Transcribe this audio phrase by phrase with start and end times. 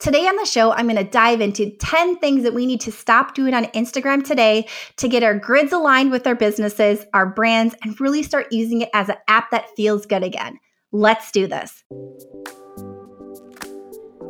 [0.00, 2.90] Today on the show, I'm going to dive into 10 things that we need to
[2.90, 7.74] stop doing on Instagram today to get our grids aligned with our businesses, our brands,
[7.82, 10.58] and really start using it as an app that feels good again.
[10.90, 11.84] Let's do this.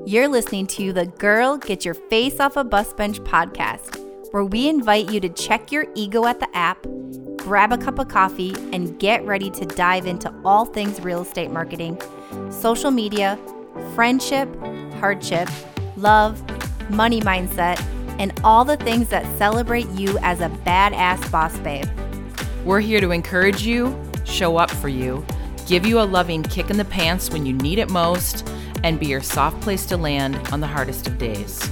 [0.06, 3.97] You're listening to the Girl Get Your Face Off a Bus Bench podcast,
[4.33, 6.85] where we invite you to check your ego at the app,
[7.37, 11.53] grab a cup of coffee, and get ready to dive into all things real estate
[11.53, 11.97] marketing,
[12.51, 13.39] social media,
[13.95, 14.49] friendship,
[15.01, 15.48] hardship,
[15.96, 16.41] love,
[16.91, 17.82] money mindset,
[18.18, 21.88] and all the things that celebrate you as a badass boss babe.
[22.64, 25.24] We're here to encourage you, show up for you,
[25.66, 28.46] give you a loving kick in the pants when you need it most,
[28.84, 31.70] and be your soft place to land on the hardest of days.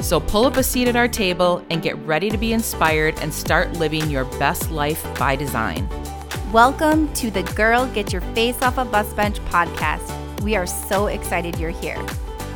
[0.00, 3.34] So pull up a seat at our table and get ready to be inspired and
[3.34, 5.88] start living your best life by design.
[6.52, 10.14] Welcome to the Girl Get Your Face Off a Bus Bench podcast.
[10.42, 11.98] We are so excited you're here.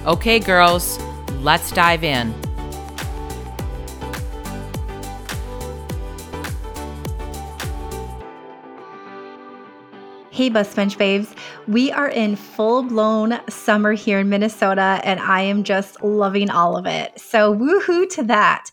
[0.05, 0.99] Okay, girls,
[1.43, 2.35] let's dive in.
[10.33, 11.33] Hey, Bus Bench Faves.
[11.69, 16.77] We are in full blown summer here in Minnesota, and I am just loving all
[16.77, 17.21] of it.
[17.21, 18.73] So, woohoo to that.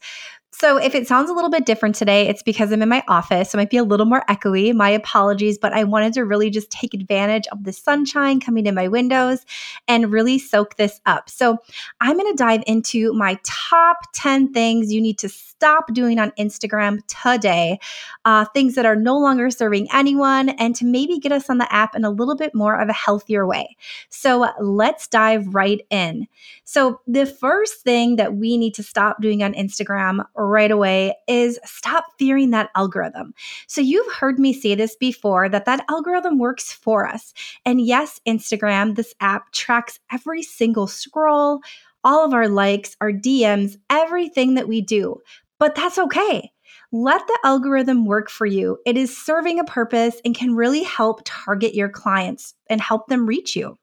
[0.60, 3.52] So, if it sounds a little bit different today, it's because I'm in my office.
[3.52, 4.74] So, it might be a little more echoey.
[4.76, 8.76] My apologies, but I wanted to really just take advantage of the sunshine coming in
[8.76, 9.46] my windows
[9.88, 11.30] and really soak this up.
[11.30, 11.60] So,
[12.02, 16.32] I'm going to dive into my top 10 things you need to stop doing on
[16.32, 17.80] Instagram today,
[18.26, 21.74] uh, things that are no longer serving anyone, and to maybe get us on the
[21.74, 23.78] app in a little bit more of a healthier way.
[24.10, 26.28] So, let's dive right in.
[26.66, 31.60] So, the first thing that we need to stop doing on Instagram right away is
[31.64, 33.34] stop fearing that algorithm.
[33.68, 37.34] So, you've heard me say this before that that algorithm works for us.
[37.66, 41.62] And yes, Instagram, this app tracks every single scroll,
[42.04, 45.18] all of our likes, our DMs, everything that we do.
[45.60, 46.52] But that's okay.
[46.92, 48.78] Let the algorithm work for you.
[48.86, 53.28] It is serving a purpose and can really help target your clients and help them
[53.28, 53.76] reach you.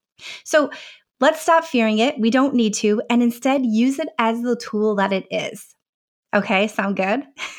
[0.44, 0.70] So,
[1.18, 2.18] Let's stop fearing it.
[2.20, 5.75] We don't need to, and instead use it as the tool that it is.
[6.36, 7.24] Okay, sound good?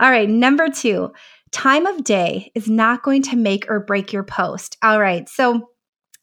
[0.00, 1.12] All right, number two,
[1.50, 4.76] time of day is not going to make or break your post.
[4.80, 5.70] All right, so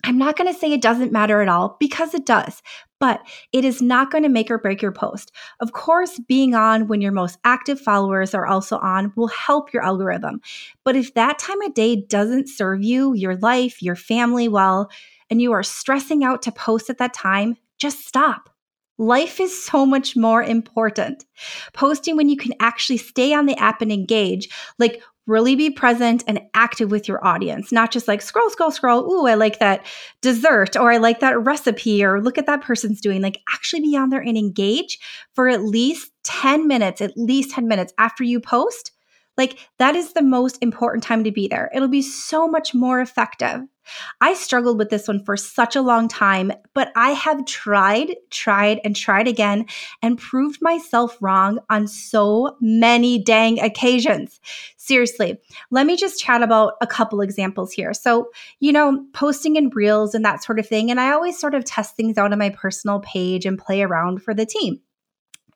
[0.06, 2.62] I'm not going to say it doesn't matter at all because it does,
[3.02, 5.34] but it is not going to make or break your post.
[5.60, 9.84] Of course, being on when your most active followers are also on will help your
[9.84, 10.40] algorithm.
[10.86, 14.90] But if that time of day doesn't serve you, your life, your family well,
[15.30, 18.53] and you are stressing out to post at that time, just stop.
[18.98, 21.26] Life is so much more important.
[21.74, 26.24] Posting when you can actually stay on the app and engage, like really be present
[26.28, 29.12] and active with your audience, not just like scroll, scroll, scroll.
[29.12, 29.86] Ooh, I like that
[30.22, 33.22] dessert, or I like that recipe, or look at that person's doing.
[33.22, 35.00] Like actually be on there and engage
[35.34, 38.93] for at least 10 minutes, at least 10 minutes after you post.
[39.38, 41.72] Like that is the most important time to be there.
[41.74, 43.62] It'll be so much more effective.
[44.22, 48.80] I struggled with this one for such a long time, but I have tried, tried,
[48.84, 49.66] and tried again
[50.02, 54.40] and proved myself wrong on so many dang occasions.
[54.78, 55.38] Seriously,
[55.72, 57.94] let me just chat about a couple examples here.
[57.94, 58.30] So,
[58.60, 60.90] you know, posting in reels and that sort of thing.
[60.90, 64.22] And I always sort of test things out on my personal page and play around
[64.22, 64.80] for the team.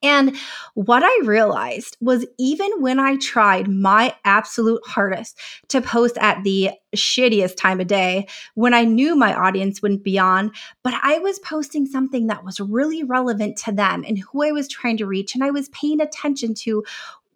[0.04, 0.36] And
[0.74, 6.72] what I realized was even when I tried my absolute hardest to post at the
[6.96, 10.52] shittiest time of day, when I knew my audience wouldn't be on,
[10.84, 14.68] but I was posting something that was really relevant to them and who I was
[14.68, 15.36] trying to reach.
[15.36, 16.84] And I was paying attention to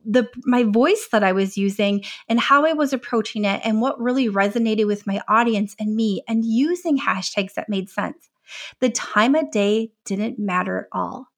[0.03, 4.01] the my voice that I was using and how I was approaching it and what
[4.01, 8.29] really resonated with my audience and me and using hashtags that made sense.
[8.79, 11.30] The time of day didn't matter at all.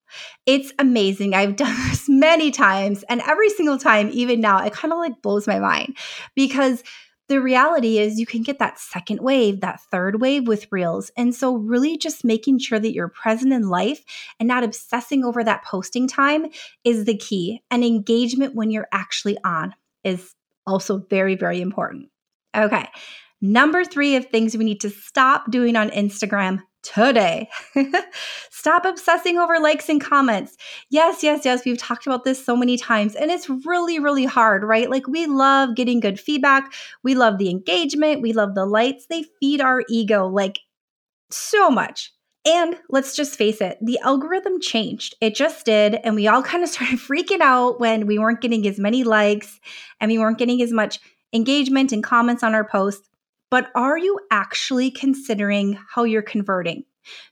[0.46, 1.34] It's amazing.
[1.34, 5.22] I've done this many times, and every single time, even now, it kind of like
[5.22, 5.98] blows my mind
[6.36, 6.84] because
[7.30, 11.10] the reality is you can get that second wave, that third wave with reels.
[11.16, 14.04] And so, really, just making sure that you're present in life
[14.40, 16.48] and not obsessing over that posting time
[16.84, 17.62] is the key.
[17.72, 19.74] And engagement when you're actually on
[20.04, 20.36] is
[20.68, 22.10] also very, very important.
[22.56, 22.88] Okay.
[23.42, 27.50] Number three of things we need to stop doing on Instagram today.
[28.52, 30.58] Stop obsessing over likes and comments.
[30.90, 31.66] Yes, yes, yes.
[31.66, 34.90] We've talked about this so many times, and it's really, really hard, right?
[34.90, 36.74] Like, we love getting good feedback.
[37.04, 38.22] We love the engagement.
[38.22, 39.08] We love the lights.
[39.08, 40.60] They feed our ego like
[41.32, 42.14] so much.
[42.46, 45.16] And let's just face it, the algorithm changed.
[45.22, 45.96] It just did.
[46.04, 49.60] And we all kind of started freaking out when we weren't getting as many likes
[50.00, 51.00] and we weren't getting as much
[51.32, 53.10] engagement and comments on our posts
[53.54, 56.84] but are you actually considering how you're converting?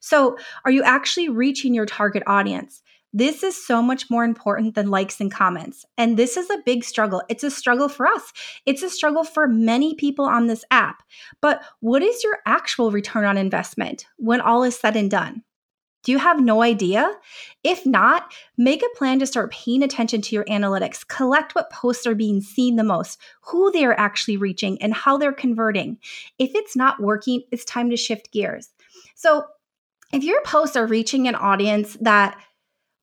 [0.01, 2.83] So, are you actually reaching your target audience?
[3.11, 5.83] This is so much more important than likes and comments.
[5.97, 7.23] And this is a big struggle.
[7.27, 8.33] It's a struggle for us.
[8.67, 11.01] It's a struggle for many people on this app.
[11.41, 15.41] But what is your actual return on investment when all is said and done?
[16.03, 17.13] Do you have no idea?
[17.63, 21.07] If not, make a plan to start paying attention to your analytics.
[21.07, 25.17] Collect what posts are being seen the most, who they are actually reaching, and how
[25.17, 25.97] they're converting.
[26.39, 28.69] If it's not working, it's time to shift gears.
[29.15, 29.45] So,
[30.11, 32.37] if your posts are reaching an audience that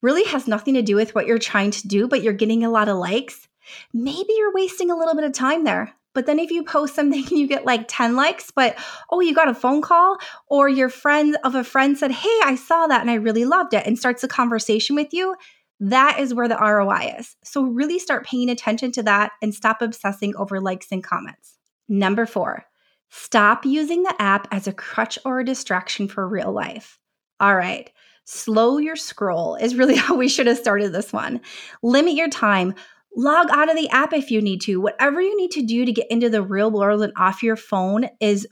[0.02, 2.70] really has nothing to do with what you're trying to do, but you're getting a
[2.70, 3.48] lot of likes,
[3.92, 5.94] maybe you're wasting a little bit of time there.
[6.18, 8.76] But then if you post something and you get like 10 likes, but
[9.10, 10.18] oh, you got a phone call
[10.48, 13.72] or your friend of a friend said, Hey, I saw that and I really loved
[13.72, 15.36] it and starts a conversation with you,
[15.78, 17.36] that is where the ROI is.
[17.44, 21.56] So really start paying attention to that and stop obsessing over likes and comments.
[21.88, 22.64] Number four,
[23.10, 26.98] stop using the app as a crutch or a distraction for real life.
[27.38, 27.92] All right
[28.30, 31.40] slow your scroll is really how we should have started this one.
[31.82, 32.74] Limit your time.
[33.16, 34.80] Log out of the app if you need to.
[34.80, 38.08] Whatever you need to do to get into the real world and off your phone
[38.20, 38.46] is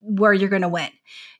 [0.00, 0.90] where you're going to win.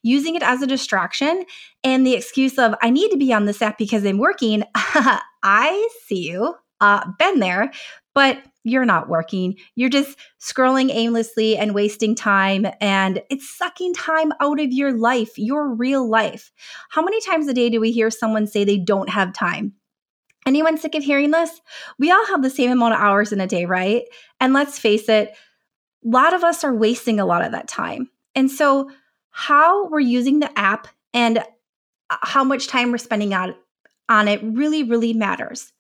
[0.02, 1.44] Using it as a distraction
[1.84, 4.64] and the excuse of, I need to be on this app because I'm working.
[4.74, 6.54] I see you.
[6.80, 7.70] Uh, been there,
[8.12, 9.56] but you're not working.
[9.76, 15.30] You're just scrolling aimlessly and wasting time, and it's sucking time out of your life,
[15.36, 16.50] your real life.
[16.90, 19.74] How many times a day do we hear someone say they don't have time?
[20.46, 21.60] Anyone sick of hearing this?
[21.98, 24.04] We all have the same amount of hours in a day, right?
[24.40, 25.30] And let's face it,
[26.04, 28.10] a lot of us are wasting a lot of that time.
[28.34, 28.90] And so,
[29.30, 33.54] how we're using the app and uh, how much time we're spending on,
[34.08, 35.72] on it really, really matters.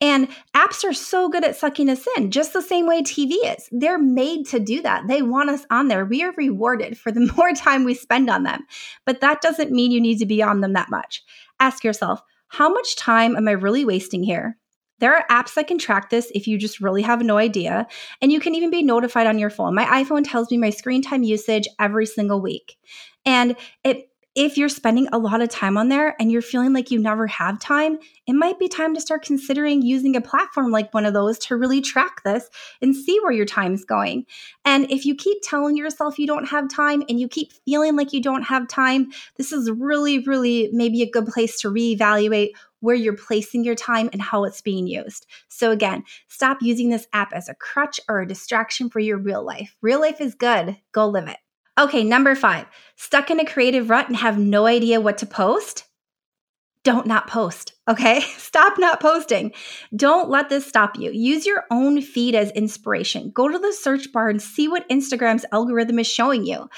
[0.00, 3.68] And apps are so good at sucking us in, just the same way TV is.
[3.72, 5.08] They're made to do that.
[5.08, 6.04] They want us on there.
[6.04, 8.66] We are rewarded for the more time we spend on them.
[9.04, 11.22] But that doesn't mean you need to be on them that much.
[11.60, 14.56] Ask yourself, how much time am I really wasting here?
[15.00, 17.86] There are apps that can track this if you just really have no idea.
[18.20, 19.74] And you can even be notified on your phone.
[19.74, 22.76] My iPhone tells me my screen time usage every single week.
[23.24, 24.07] And it
[24.38, 27.26] if you're spending a lot of time on there and you're feeling like you never
[27.26, 27.98] have time,
[28.28, 31.56] it might be time to start considering using a platform like one of those to
[31.56, 32.48] really track this
[32.80, 34.24] and see where your time is going.
[34.64, 38.12] And if you keep telling yourself you don't have time and you keep feeling like
[38.12, 42.94] you don't have time, this is really, really maybe a good place to reevaluate where
[42.94, 45.26] you're placing your time and how it's being used.
[45.48, 49.44] So, again, stop using this app as a crutch or a distraction for your real
[49.44, 49.74] life.
[49.82, 51.38] Real life is good, go live it.
[51.78, 52.66] Okay, number five,
[52.96, 55.84] stuck in a creative rut and have no idea what to post?
[56.82, 58.20] Don't not post, okay?
[58.36, 59.52] Stop not posting.
[59.94, 61.12] Don't let this stop you.
[61.12, 63.30] Use your own feed as inspiration.
[63.30, 66.68] Go to the search bar and see what Instagram's algorithm is showing you.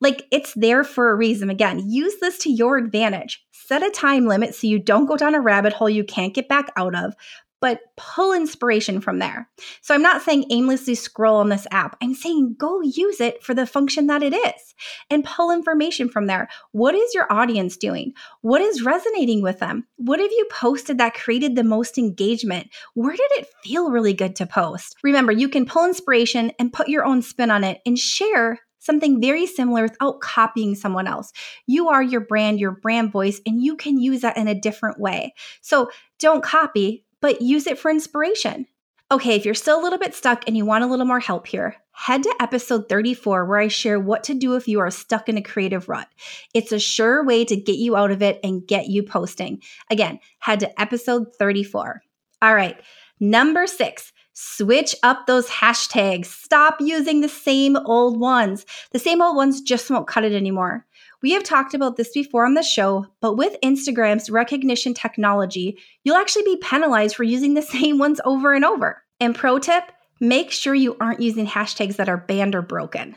[0.00, 1.50] Like it's there for a reason.
[1.50, 3.44] Again, use this to your advantage.
[3.50, 6.48] Set a time limit so you don't go down a rabbit hole you can't get
[6.48, 7.14] back out of
[7.60, 9.48] but pull inspiration from there.
[9.80, 11.96] So I'm not saying aimlessly scroll on this app.
[12.02, 14.74] I'm saying go use it for the function that it is
[15.10, 16.48] and pull information from there.
[16.72, 18.12] What is your audience doing?
[18.42, 19.86] What is resonating with them?
[19.96, 22.68] What have you posted that created the most engagement?
[22.94, 24.96] Where did it feel really good to post?
[25.02, 29.20] Remember, you can pull inspiration and put your own spin on it and share something
[29.20, 31.32] very similar without copying someone else.
[31.66, 35.00] You are your brand, your brand voice, and you can use that in a different
[35.00, 35.34] way.
[35.60, 38.66] So don't copy, but use it for inspiration.
[39.12, 41.46] Okay, if you're still a little bit stuck and you want a little more help
[41.46, 45.28] here, head to episode 34 where I share what to do if you are stuck
[45.28, 46.08] in a creative rut.
[46.54, 49.62] It's a sure way to get you out of it and get you posting.
[49.90, 52.02] Again, head to episode 34.
[52.42, 52.80] All right,
[53.20, 54.12] number six.
[54.32, 56.26] Switch up those hashtags.
[56.26, 58.66] Stop using the same old ones.
[58.92, 60.85] The same old ones just won't cut it anymore.
[61.22, 66.16] We have talked about this before on the show, but with Instagram's recognition technology, you'll
[66.16, 69.02] actually be penalized for using the same ones over and over.
[69.20, 69.84] And pro tip
[70.20, 73.16] make sure you aren't using hashtags that are banned or broken.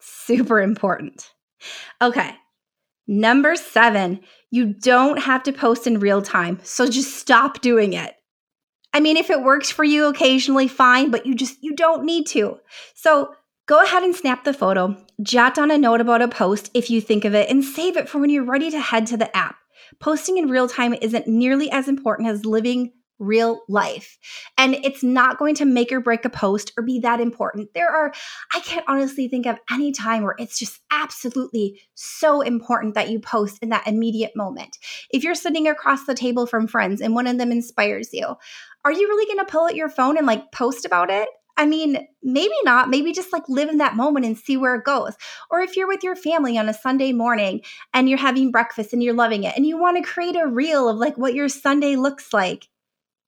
[0.00, 1.30] Super important.
[2.00, 2.30] Okay,
[3.06, 8.14] number seven, you don't have to post in real time, so just stop doing it.
[8.92, 12.26] I mean, if it works for you occasionally, fine, but you just you don't need
[12.28, 12.58] to.
[12.94, 13.34] So
[13.68, 17.02] Go ahead and snap the photo, jot down a note about a post if you
[17.02, 19.56] think of it, and save it for when you're ready to head to the app.
[20.00, 24.16] Posting in real time isn't nearly as important as living real life.
[24.56, 27.68] And it's not going to make or break a post or be that important.
[27.74, 28.10] There are,
[28.54, 33.20] I can't honestly think of any time where it's just absolutely so important that you
[33.20, 34.78] post in that immediate moment.
[35.10, 38.34] If you're sitting across the table from friends and one of them inspires you,
[38.86, 41.28] are you really going to pull out your phone and like post about it?
[41.58, 42.88] I mean, maybe not.
[42.88, 45.14] Maybe just like live in that moment and see where it goes.
[45.50, 47.62] Or if you're with your family on a Sunday morning
[47.92, 50.88] and you're having breakfast and you're loving it and you want to create a reel
[50.88, 52.68] of like what your Sunday looks like,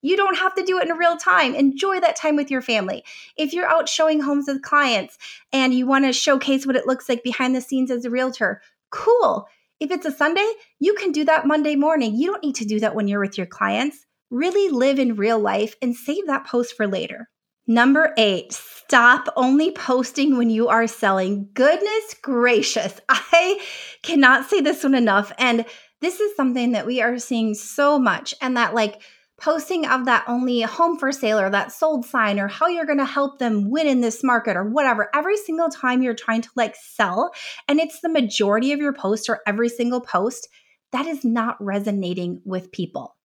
[0.01, 1.53] you don't have to do it in real time.
[1.53, 3.03] Enjoy that time with your family.
[3.37, 5.17] If you're out showing homes with clients
[5.51, 8.61] and you want to showcase what it looks like behind the scenes as a realtor,
[8.91, 9.45] cool.
[9.81, 12.15] If it's a Sunday, you can do that Monday morning.
[12.15, 14.05] You don't need to do that when you're with your clients.
[14.29, 17.29] Really live in real life and save that post for later.
[17.71, 21.47] Number eight, stop only posting when you are selling.
[21.53, 23.65] Goodness gracious, I
[24.03, 25.31] cannot say this one enough.
[25.37, 25.63] And
[26.01, 29.01] this is something that we are seeing so much, and that like
[29.39, 32.97] posting of that only home for sale or that sold sign or how you're going
[32.97, 36.49] to help them win in this market or whatever every single time you're trying to
[36.55, 37.31] like sell
[37.67, 40.47] and it's the majority of your post or every single post
[40.91, 43.15] that is not resonating with people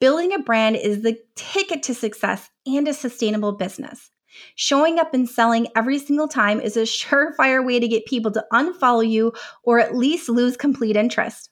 [0.00, 4.10] building a brand is the ticket to success and a sustainable business
[4.54, 8.44] Showing up and selling every single time is a surefire way to get people to
[8.52, 11.50] unfollow you or at least lose complete interest.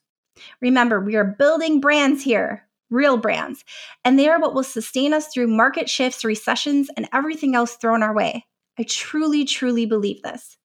[0.61, 3.63] Remember, we are building brands here real brands.
[4.03, 8.01] And they are what will sustain us through market shifts, recessions, and everything else thrown
[8.01, 8.47] our way.
[8.79, 10.57] I truly, truly believe this.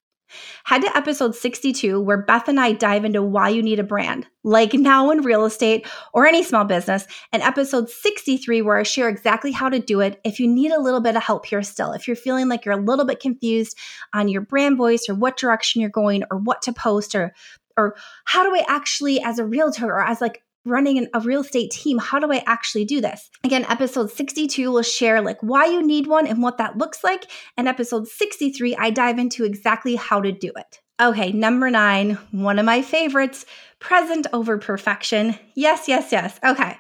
[0.64, 4.26] Head to episode 62, where Beth and I dive into why you need a brand,
[4.42, 9.08] like now in real estate or any small business, and episode 63, where I share
[9.08, 11.92] exactly how to do it if you need a little bit of help here still.
[11.92, 13.78] If you're feeling like you're a little bit confused
[14.12, 17.34] on your brand voice or what direction you're going or what to post or
[17.76, 21.70] or how do I actually, as a realtor or as like running a real estate
[21.70, 25.86] team how do i actually do this again episode 62 will share like why you
[25.86, 30.20] need one and what that looks like and episode 63 i dive into exactly how
[30.20, 33.44] to do it okay number nine one of my favorites
[33.78, 36.78] present over perfection yes yes yes okay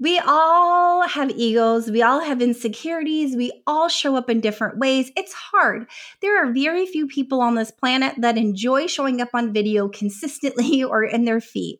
[0.00, 1.90] we all have egos.
[1.90, 3.36] We all have insecurities.
[3.36, 5.12] We all show up in different ways.
[5.16, 5.86] It's hard.
[6.20, 10.82] There are very few people on this planet that enjoy showing up on video consistently
[10.84, 11.78] or in their feed.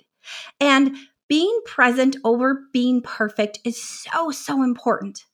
[0.60, 0.96] And
[1.28, 5.24] being present over being perfect is so, so important.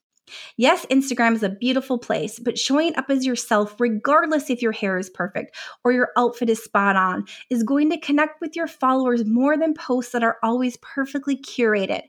[0.57, 4.99] Yes, Instagram is a beautiful place, but showing up as yourself, regardless if your hair
[4.99, 9.25] is perfect or your outfit is spot on, is going to connect with your followers
[9.25, 12.03] more than posts that are always perfectly curated.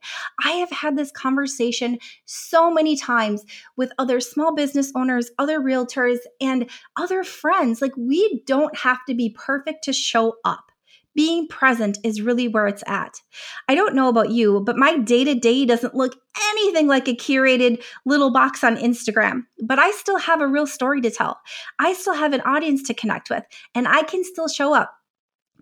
[0.43, 3.43] I have had this conversation so many times
[3.75, 7.81] with other small business owners, other realtors, and other friends.
[7.81, 10.70] Like, we don't have to be perfect to show up
[11.15, 13.21] being present is really where it's at.
[13.67, 16.15] I don't know about you, but my day to day doesn't look
[16.51, 21.01] anything like a curated little box on Instagram, but I still have a real story
[21.01, 21.39] to tell.
[21.79, 23.43] I still have an audience to connect with,
[23.75, 24.93] and I can still show up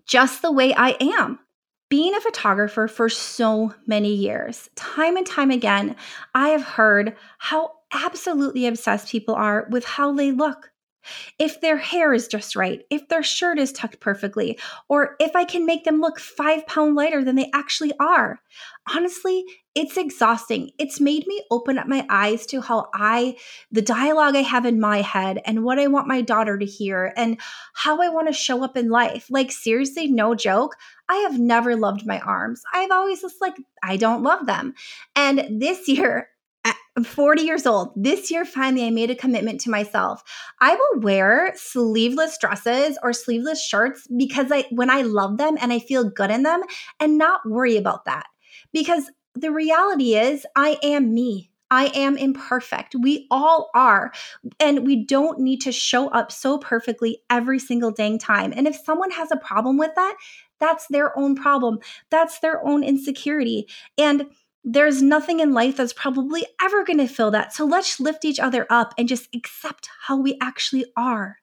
[0.06, 1.38] just the way I am.
[1.88, 5.96] Being a photographer for so many years, time and time again,
[6.34, 10.70] I have heard how absolutely obsessed people are with how they look
[11.38, 15.44] if their hair is just right, if their shirt is tucked perfectly, or if I
[15.44, 18.40] can make them look five pound lighter than they actually are.
[18.94, 20.70] Honestly, it's exhausting.
[20.78, 23.36] It's made me open up my eyes to how I,
[23.70, 27.12] the dialogue I have in my head, and what I want my daughter to hear,
[27.16, 27.40] and
[27.74, 29.26] how I want to show up in life.
[29.30, 30.74] Like, seriously, no joke.
[31.08, 32.62] I have never loved my arms.
[32.72, 34.74] I've always just like, I don't love them.
[35.14, 36.28] And this year,
[36.96, 37.92] I'm 40 years old.
[37.96, 40.22] This year, finally, I made a commitment to myself.
[40.60, 45.72] I will wear sleeveless dresses or sleeveless shirts because I, when I love them and
[45.72, 46.62] I feel good in them,
[46.98, 48.26] and not worry about that.
[48.72, 51.50] Because the reality is, I am me.
[51.70, 52.96] I am imperfect.
[53.00, 54.12] We all are.
[54.58, 58.52] And we don't need to show up so perfectly every single dang time.
[58.56, 60.16] And if someone has a problem with that,
[60.58, 61.78] that's their own problem.
[62.10, 63.68] That's their own insecurity.
[63.96, 64.26] And
[64.64, 67.52] there's nothing in life that's probably ever going to fill that.
[67.52, 71.38] So let's lift each other up and just accept how we actually are.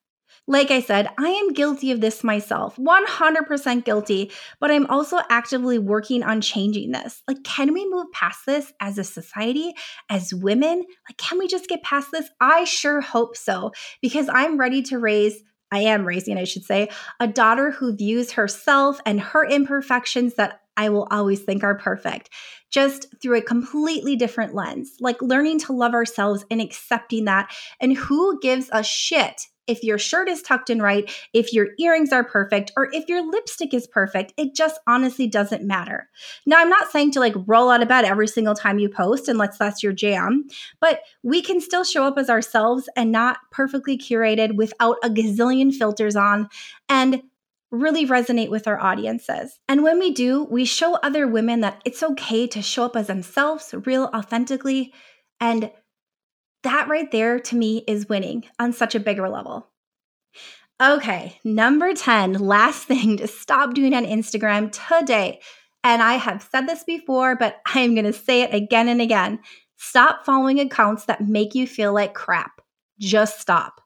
[0.49, 4.31] Like I said, I am guilty of this myself, 100% guilty,
[4.61, 7.21] but I'm also actively working on changing this.
[7.27, 9.73] Like, can we move past this as a society,
[10.09, 10.85] as women?
[11.09, 12.29] Like, can we just get past this?
[12.39, 16.89] I sure hope so, because I'm ready to raise I am raising, I should say,
[17.19, 22.29] a daughter who views herself and her imperfections that I will always think are perfect,
[22.69, 27.51] just through a completely different lens, like learning to love ourselves and accepting that.
[27.81, 32.11] And who gives a shit if your shirt is tucked in right, if your earrings
[32.11, 34.33] are perfect, or if your lipstick is perfect.
[34.37, 36.09] It just honestly doesn't matter.
[36.45, 39.27] Now, I'm not saying to like roll out of bed every single time you post
[39.27, 40.45] unless that's your jam,
[40.79, 45.73] but we can still show up as ourselves and not perfectly curated without a gazillion
[45.73, 46.49] filters on.
[46.89, 47.21] And
[47.71, 49.59] really resonate with our audiences.
[49.67, 53.07] And when we do, we show other women that it's okay to show up as
[53.07, 54.93] themselves, real authentically,
[55.39, 55.69] and
[56.63, 59.67] That right there to me is winning on such a bigger level.
[60.81, 65.39] Okay, number 10, last thing to stop doing on Instagram today.
[65.83, 69.01] And I have said this before, but I am going to say it again and
[69.01, 69.39] again.
[69.77, 72.61] Stop following accounts that make you feel like crap.
[72.99, 73.81] Just stop.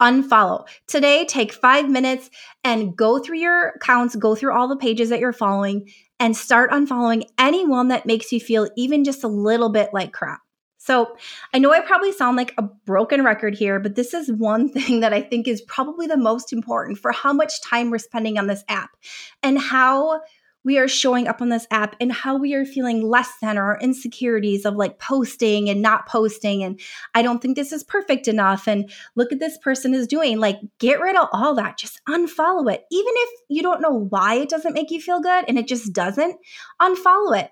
[0.00, 0.66] Unfollow.
[0.86, 2.30] Today, take five minutes
[2.64, 6.70] and go through your accounts, go through all the pages that you're following, and start
[6.70, 10.40] unfollowing anyone that makes you feel even just a little bit like crap.
[10.86, 11.16] So,
[11.52, 15.00] I know I probably sound like a broken record here, but this is one thing
[15.00, 18.46] that I think is probably the most important for how much time we're spending on
[18.46, 18.96] this app
[19.42, 20.20] and how
[20.62, 23.64] we are showing up on this app and how we are feeling less than or
[23.64, 26.62] our insecurities of like posting and not posting.
[26.62, 26.78] And
[27.16, 28.68] I don't think this is perfect enough.
[28.68, 30.38] And look at this person is doing.
[30.38, 31.78] Like, get rid of all that.
[31.78, 32.84] Just unfollow it.
[32.92, 35.92] Even if you don't know why it doesn't make you feel good and it just
[35.92, 36.36] doesn't,
[36.80, 37.50] unfollow it.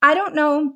[0.00, 0.74] I don't know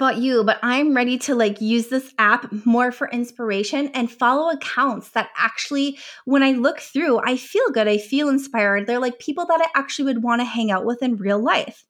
[0.00, 4.50] about you, but I'm ready to like use this app more for inspiration and follow
[4.50, 7.86] accounts that actually, when I look through, I feel good.
[7.86, 8.86] I feel inspired.
[8.86, 11.84] They're like people that I actually would want to hang out with in real life.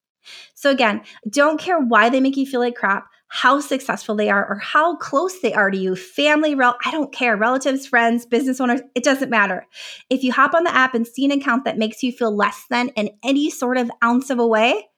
[0.55, 4.45] So, again, don't care why they make you feel like crap, how successful they are,
[4.45, 8.61] or how close they are to you family, rel- I don't care, relatives, friends, business
[8.61, 9.67] owners, it doesn't matter.
[10.11, 12.65] If you hop on the app and see an account that makes you feel less
[12.71, 14.89] than in any sort of ounce of a way,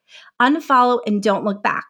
[0.40, 1.85] unfollow and don't look back.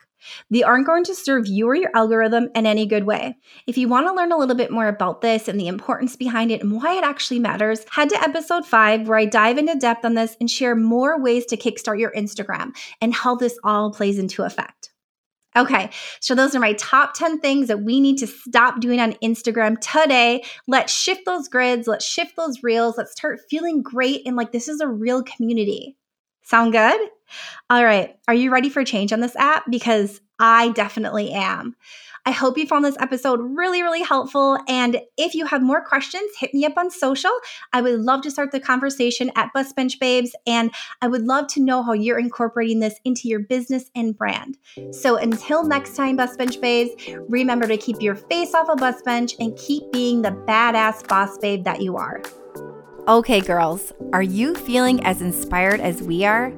[0.51, 3.37] They aren't going to serve you or your algorithm in any good way.
[3.67, 6.51] If you want to learn a little bit more about this and the importance behind
[6.51, 10.05] it and why it actually matters, head to episode five where I dive into depth
[10.05, 14.19] on this and share more ways to kickstart your Instagram and how this all plays
[14.19, 14.93] into effect.
[15.55, 19.13] Okay, so those are my top 10 things that we need to stop doing on
[19.23, 20.43] Instagram today.
[20.67, 24.67] Let's shift those grids, let's shift those reels, let's start feeling great and like this
[24.67, 25.99] is a real community.
[26.43, 27.01] Sound good?
[27.71, 28.17] All right.
[28.29, 29.65] Are you ready for change on this app?
[29.71, 31.77] Because I definitely am.
[32.25, 34.57] I hope you found this episode really, really helpful.
[34.69, 37.33] And if you have more questions, hit me up on social.
[37.73, 40.35] I would love to start the conversation at Bus Bench Babes.
[40.47, 44.57] And I would love to know how you're incorporating this into your business and brand.
[44.93, 46.93] So until next time, Bus Bench Babes,
[47.29, 51.39] remember to keep your face off a bus bench and keep being the badass boss
[51.39, 52.23] babe that you are.
[53.09, 56.51] Okay, girls, are you feeling as inspired as we are?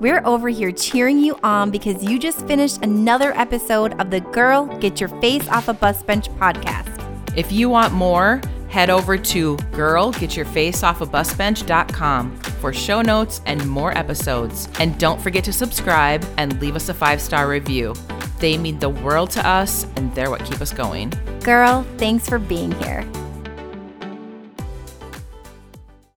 [0.00, 4.64] We're over here cheering you on because you just finished another episode of the Girl
[4.78, 6.88] Get Your Face Off a Bus Bench podcast.
[7.36, 14.70] If you want more, head over to girlgetyourfaceoffabusbench.com for show notes and more episodes.
[14.80, 17.94] And don't forget to subscribe and leave us a five star review.
[18.38, 21.12] They mean the world to us and they're what keep us going.
[21.44, 23.04] Girl, thanks for being here.